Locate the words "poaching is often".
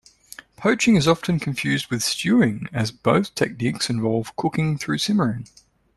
0.57-1.39